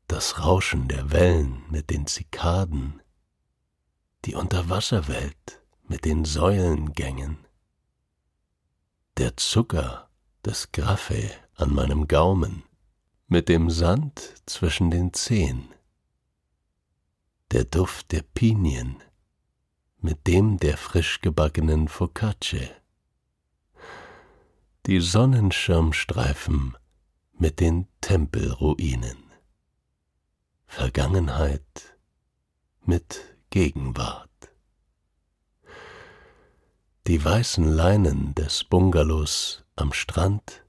Das 0.07 0.39
Rauschen 0.39 0.87
der 0.87 1.11
Wellen 1.11 1.63
mit 1.71 1.89
den 1.89 2.05
Zikaden, 2.05 3.01
die 4.25 4.35
Unterwasserwelt 4.35 5.63
mit 5.87 6.05
den 6.05 6.25
Säulengängen, 6.25 7.39
der 9.17 9.35
Zucker 9.35 10.09
das 10.43 10.71
Graffe 10.71 11.31
an 11.55 11.73
meinem 11.73 12.07
Gaumen, 12.07 12.63
mit 13.27 13.49
dem 13.49 13.71
Sand 13.71 14.35
zwischen 14.45 14.91
den 14.91 15.11
Zehen, 15.11 15.73
der 17.51 17.65
Duft 17.65 18.11
der 18.11 18.21
Pinien, 18.21 18.97
mit 19.97 20.27
dem 20.27 20.57
der 20.59 20.77
frisch 20.77 21.19
gebackenen 21.19 21.87
Focacce, 21.87 22.78
die 24.89 25.01
Sonnenschirmstreifen 25.01 26.75
mit 27.37 27.59
den 27.59 27.87
Tempelruinen, 28.01 29.23
Vergangenheit 30.65 31.95
mit 32.81 33.37
Gegenwart 33.51 34.31
die 37.05 37.23
weißen 37.23 37.65
Leinen 37.65 38.33
des 38.33 38.63
Bungalows 38.63 39.63
am 39.75 39.93
Strand 39.93 40.65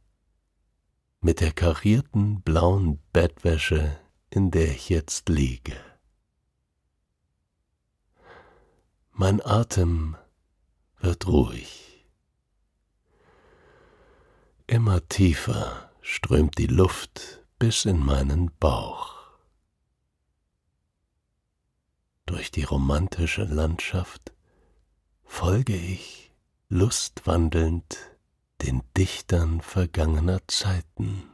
mit 1.22 1.40
der 1.40 1.52
karierten 1.52 2.42
blauen 2.42 2.98
Bettwäsche, 3.14 3.98
in 4.28 4.50
der 4.50 4.70
ich 4.70 4.90
jetzt 4.90 5.30
liege. 5.30 5.76
Mein 9.12 9.40
Atem 9.42 10.14
wird 10.98 11.26
ruhig. 11.26 11.89
Immer 14.70 15.04
tiefer 15.08 15.90
strömt 16.00 16.56
die 16.56 16.68
Luft 16.68 17.44
bis 17.58 17.86
in 17.86 17.98
meinen 17.98 18.52
Bauch. 18.60 19.16
Durch 22.24 22.52
die 22.52 22.62
romantische 22.62 23.42
Landschaft 23.42 24.32
folge 25.24 25.74
ich 25.74 26.32
lustwandelnd 26.68 27.98
den 28.62 28.84
Dichtern 28.96 29.60
vergangener 29.60 30.38
Zeiten 30.46 31.28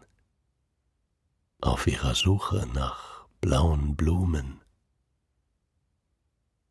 auf 1.61 1.87
ihrer 1.87 2.14
Suche 2.14 2.66
nach 2.72 3.27
blauen 3.42 3.96
Blumen. 3.96 4.62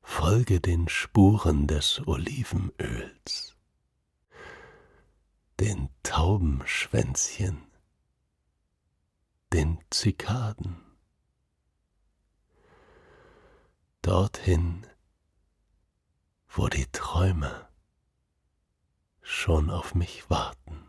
Folge 0.02 0.62
den 0.62 0.90
Spuren 0.90 1.68
des 1.68 2.02
Olivenöls, 2.08 3.55
den 5.60 5.90
Taubenschwänzchen, 6.04 7.66
den 9.54 9.80
Zikaden. 9.90 10.82
Dorthin, 14.02 14.86
wo 16.50 16.68
die 16.68 16.86
Träume 16.92 17.68
schon 19.22 19.70
auf 19.70 19.96
mich 19.96 20.30
warten. 20.30 20.85